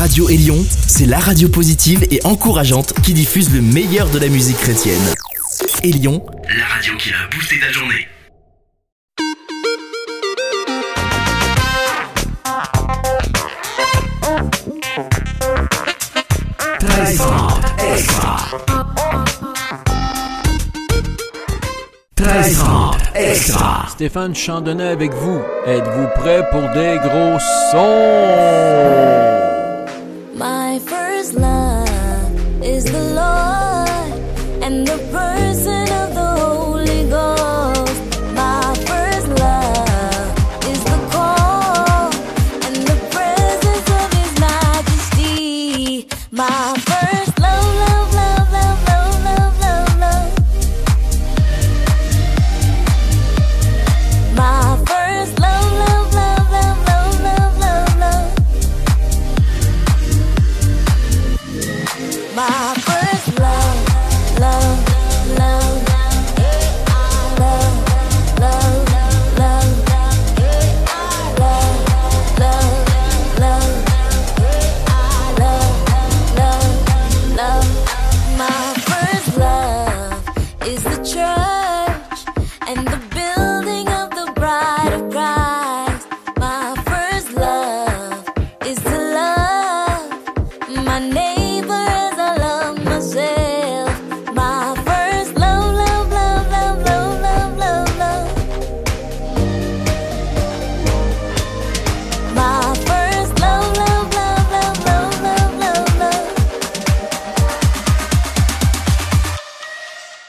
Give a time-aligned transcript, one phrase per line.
[0.00, 4.56] Radio Élion, c'est la radio positive et encourageante qui diffuse le meilleur de la musique
[4.56, 4.98] chrétienne.
[5.82, 6.24] Élion,
[6.56, 8.08] la radio qui a boosté ta journée.
[23.14, 23.86] Extra.
[23.90, 25.42] Stéphane Chandonnet avec vous.
[25.66, 27.38] Êtes-vous prêt pour des gros
[27.70, 29.49] sons?
[32.92, 33.39] the Lord.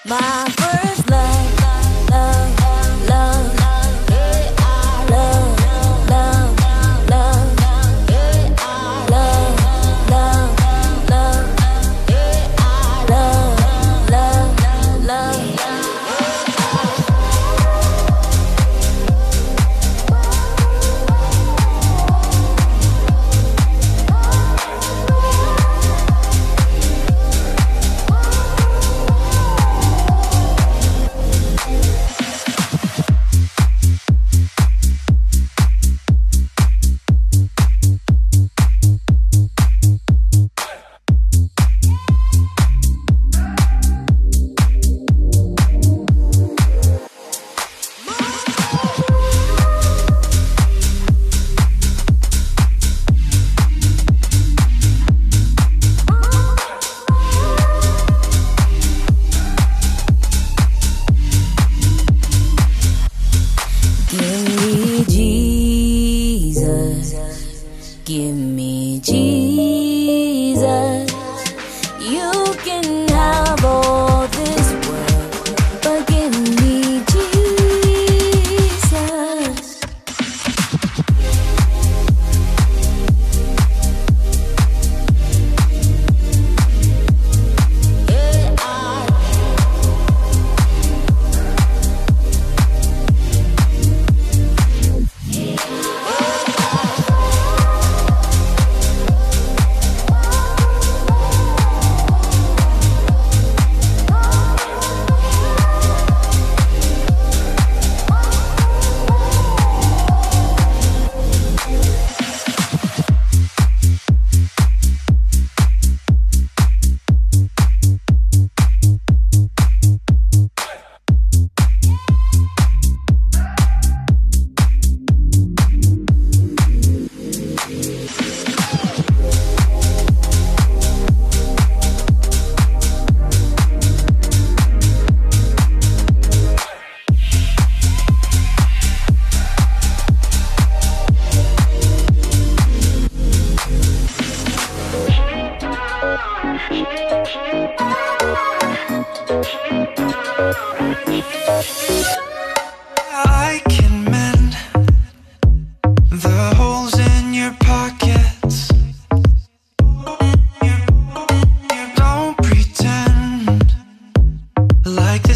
[0.04, 1.21] My first love.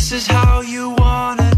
[0.06, 1.55] this is how you wanna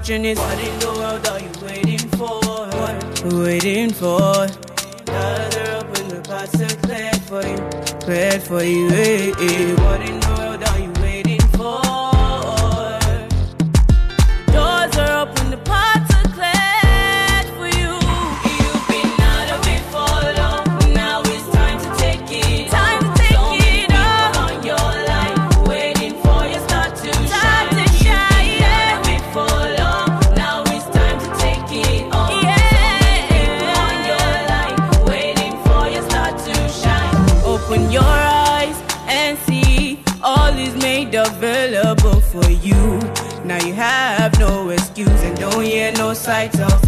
[0.00, 2.40] question is What in the world are you waiting for?
[2.80, 3.34] What?
[3.34, 4.46] Waiting for
[5.06, 7.58] Another open the pots and clear for you
[8.00, 9.74] Clear for you, hey, hey.
[9.74, 10.49] What in the world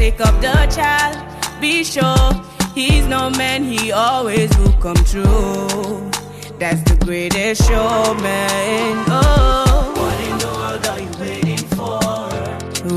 [0.03, 1.17] take up the child,
[1.61, 2.31] be sure
[2.75, 6.11] he's no man, he always will come true.
[6.59, 9.05] That's the greatest showman.
[9.07, 12.01] Oh, what in the world are you waiting for?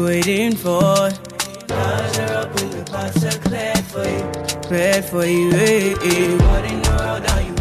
[0.08, 1.12] Waiting for.
[2.16, 4.26] You're up in the past are cleared for you,
[4.68, 5.52] cleared for you.
[5.52, 6.38] Hey, hey.
[6.48, 7.55] What in the world are you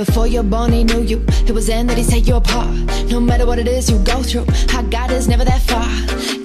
[0.00, 1.22] Before you're born, he knew you.
[1.46, 2.74] It was then that he set you apart.
[3.10, 5.84] No matter what it is you go through, our God is never that far.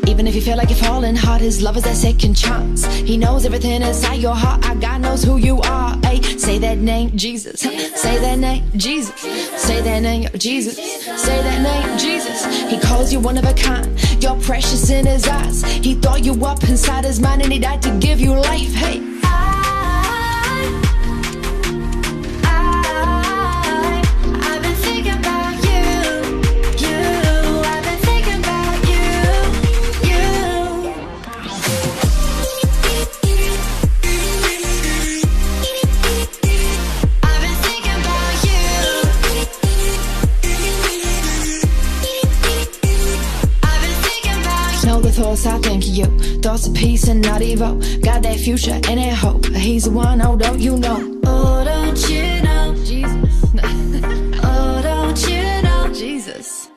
[0.09, 2.85] Even if you feel like you're falling hard, his love is that second chance.
[2.85, 4.67] He knows everything inside your heart.
[4.67, 5.97] Our God knows who you are.
[6.03, 7.61] Hey, say that name, Jesus.
[7.61, 9.17] Say that name, Jesus.
[9.21, 10.75] Say that name, Jesus.
[10.75, 12.45] Say that name, Jesus.
[12.69, 13.87] He calls you one of a kind.
[14.21, 15.63] You're precious in his eyes.
[15.63, 18.73] He thought you up inside his mind and he died to give you life.
[18.73, 19.14] Hey.
[45.15, 46.05] Thoughts I think of you.
[46.41, 47.75] Thoughts of peace and not evil.
[48.01, 49.45] Got that future and that hope.
[49.45, 51.21] He's the one, oh, don't you know?
[51.25, 52.75] Oh, don't you know?
[52.83, 53.45] Jesus.
[54.43, 55.93] oh, don't you know?
[55.93, 56.69] Jesus.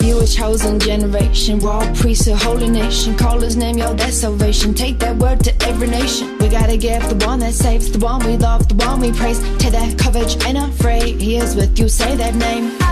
[0.00, 3.16] You a chosen generation, raw priest, a holy nation.
[3.16, 4.72] Call his name, yo, that's salvation.
[4.72, 6.38] Take that word to every nation.
[6.38, 9.40] We gotta give the one that saves, the one we love, the one we praise.
[9.58, 11.20] Take that courage, ain't afraid.
[11.20, 12.91] He is with you, say that name.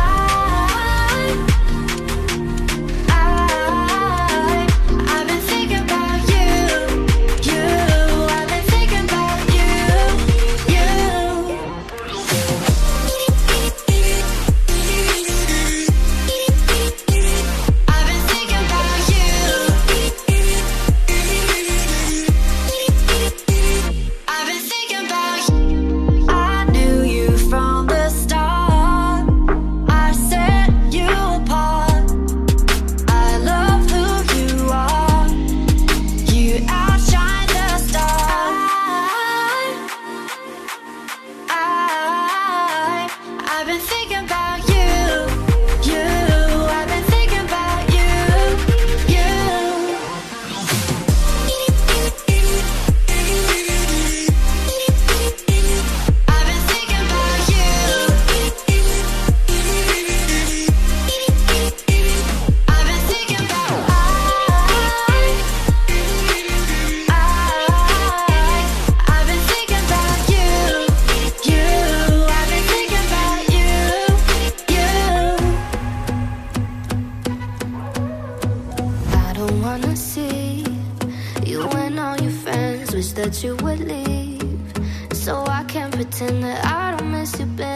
[86.11, 87.70] pretend that I don't miss you, baby.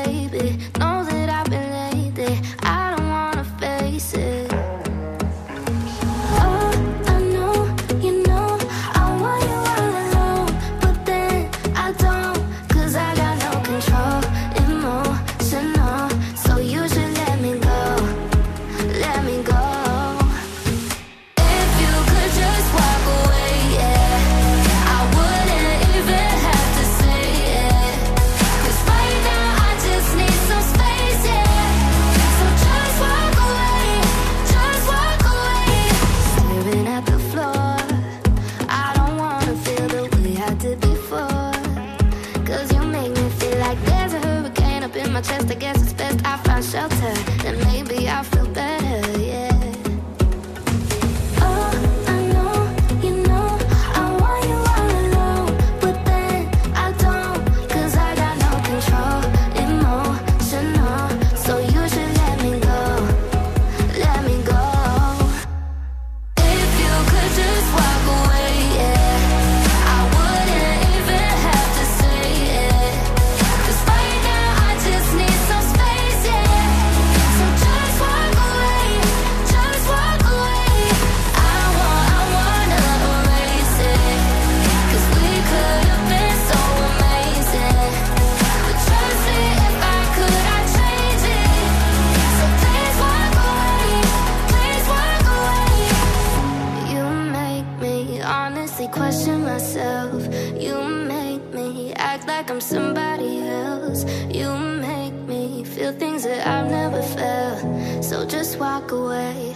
[108.02, 109.54] So just walk away,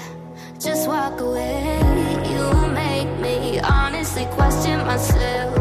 [0.61, 1.79] just walk away.
[2.31, 5.55] You make me honestly question myself.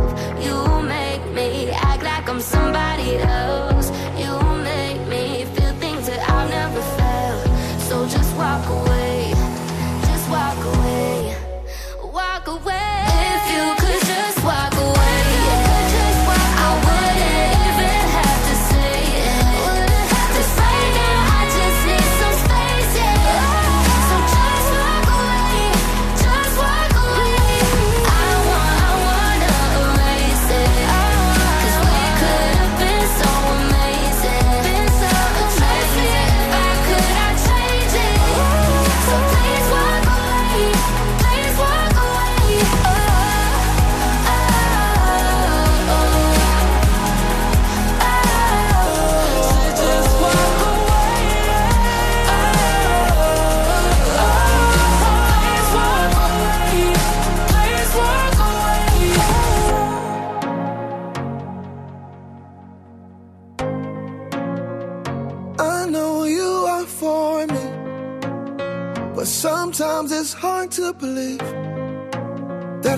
[0.44, 2.97] You make me act like I'm somebody.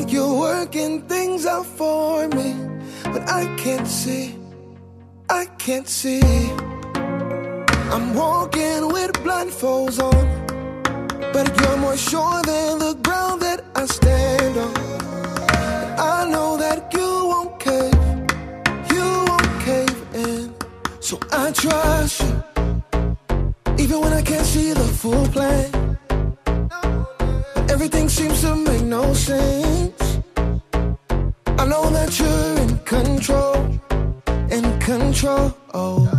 [0.08, 2.54] you're working things out for me,
[3.04, 4.36] but I can't see,
[5.30, 6.22] I can't see.
[7.94, 10.26] I'm walking with blindfolds on,
[11.34, 14.74] but you're more sure than the ground that I stand on.
[16.00, 18.00] I know that you won't cave,
[18.94, 20.54] you won't cave in,
[21.00, 22.44] so I trust you,
[23.78, 25.98] even when I can't see the full plan.
[27.70, 29.79] Everything seems to make no sense
[35.40, 35.56] oh.
[35.74, 36.19] oh.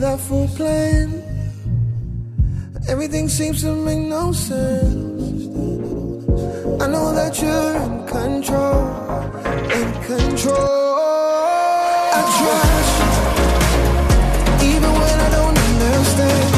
[0.00, 1.22] that full plan.
[2.88, 5.46] Everything seems to make no sense.
[6.82, 8.88] I know that you're in control,
[9.78, 10.96] in control.
[12.16, 12.94] I trust,
[14.64, 16.49] even when I don't understand.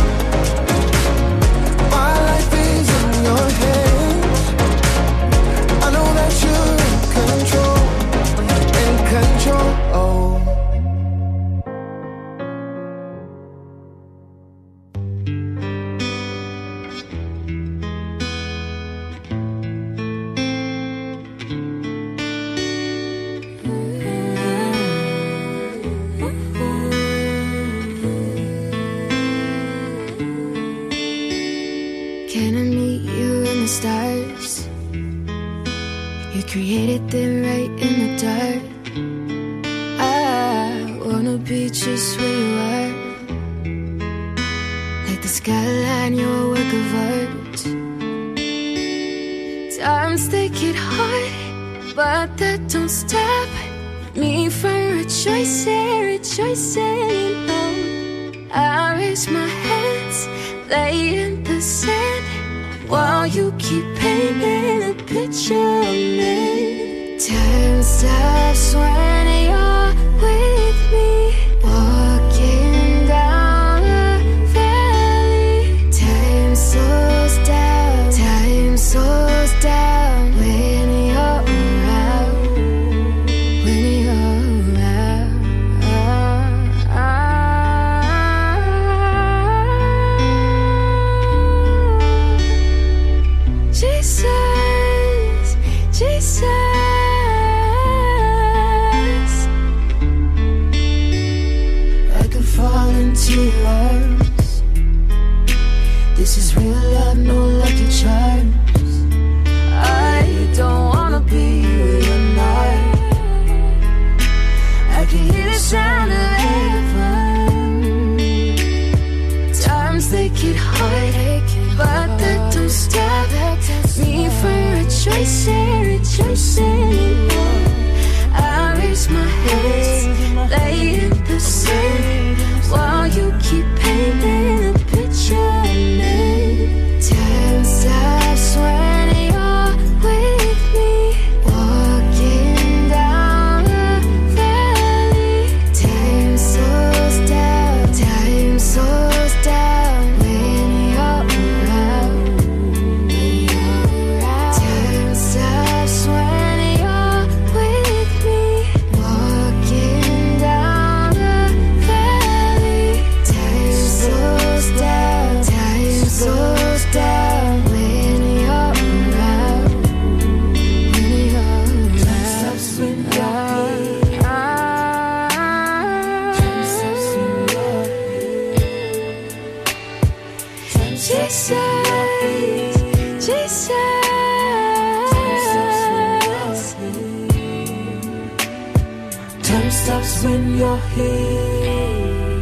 [189.52, 192.40] Time stops when you're here.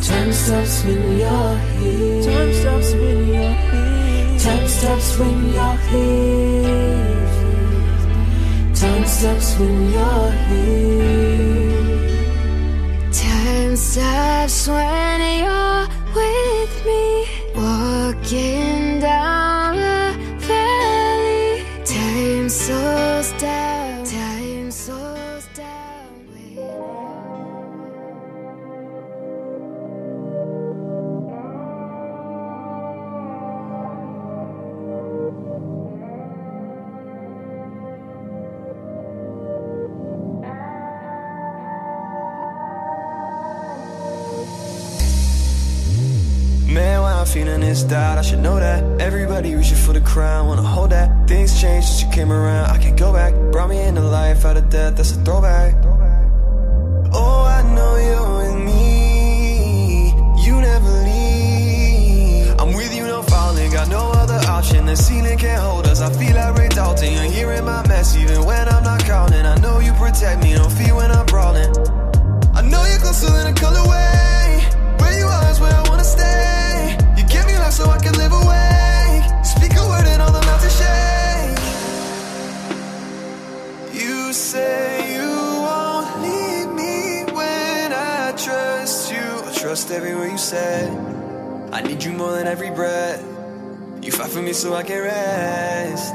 [0.00, 2.22] Time stops when you're here.
[2.24, 4.38] Time stops when you're here.
[4.38, 6.96] Time stops when you're here.
[8.74, 10.86] Time stops when you're here.
[13.12, 15.86] Time stops when you're
[16.16, 17.04] with me,
[17.54, 19.25] walking down
[49.36, 51.28] Everybody reaching for the crown, wanna hold that.
[51.28, 53.34] Things changed since you came around, I can't go back.
[53.52, 55.74] Brought me into life out of death, that's a throwback.
[57.12, 60.08] Oh, I know you're with me,
[60.42, 62.58] you never leave.
[62.58, 64.86] I'm with you, no falling, got no other option.
[64.86, 67.12] The ceiling can't hold us, I feel like Ray Dalton.
[67.12, 69.44] You're hearing my mess, even when I'm not calling.
[69.44, 71.76] I know you protect me, don't feel when I'm brawling.
[72.54, 74.64] I know you're closer than a colorway.
[74.98, 76.96] Where you are is where I wanna stay.
[77.18, 78.75] You give me life so I can live awake.
[84.36, 85.30] Say you
[85.62, 89.18] won't leave me when I trust you.
[89.18, 90.90] I trust every word you said.
[91.72, 93.24] I need you more than every breath.
[94.02, 96.14] You fight for me so I can rest.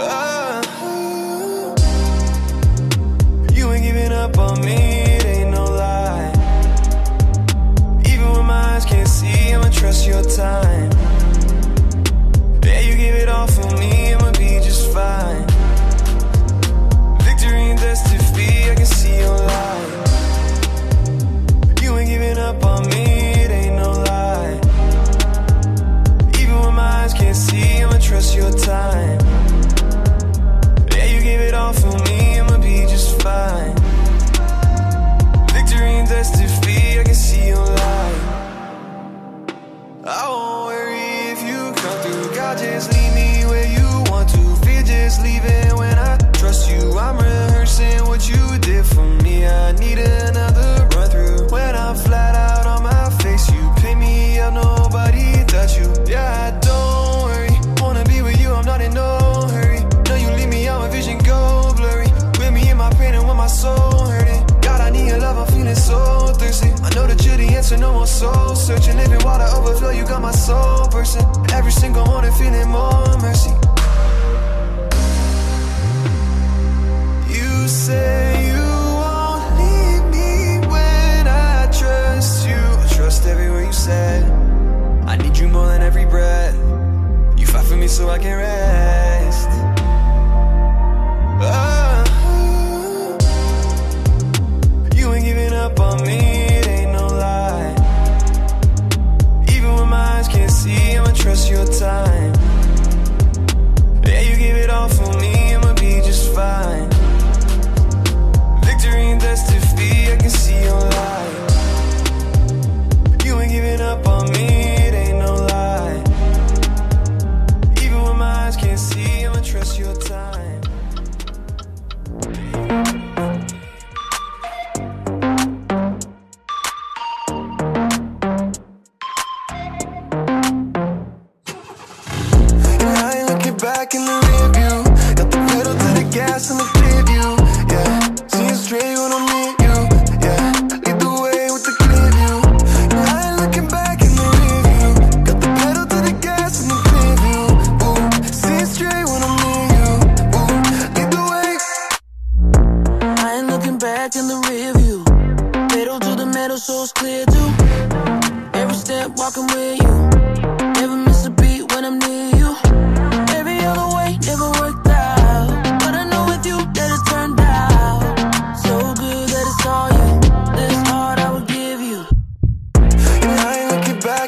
[0.00, 1.74] Oh.
[3.54, 5.17] You ain't giving up on me,
[67.76, 68.96] no more soul searching.
[68.96, 71.26] Living water overflow, you got my soul bursting.
[71.52, 73.50] Every single morning, feeling more mercy.
[77.28, 78.62] You say you
[79.02, 82.54] won't leave me when I trust you.
[82.54, 84.24] I trust every word you said.
[85.06, 86.56] I need you more than every breath.
[87.36, 89.48] You fight for me so I can rest.
[91.40, 91.77] Oh.
[101.78, 102.32] Time.
[104.04, 106.90] Yeah, you give it all for me, I'ma be just fine.
[108.64, 111.17] Victory and defeat, I can see your light.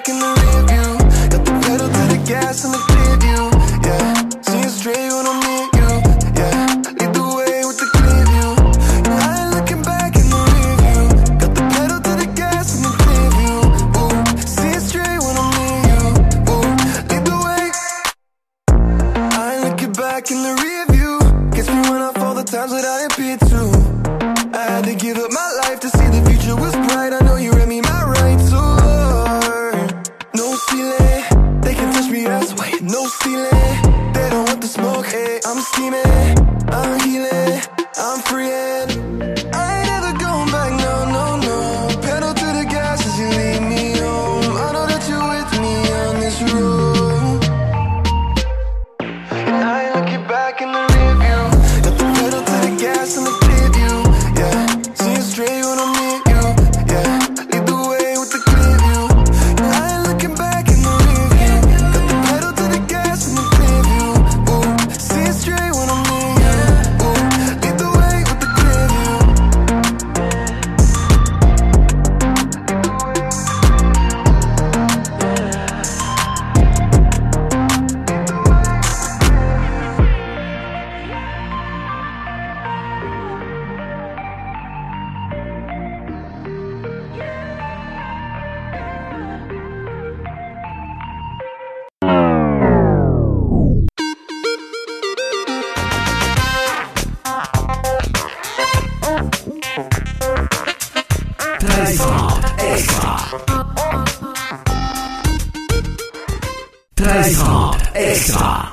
[0.01, 0.40] Back in the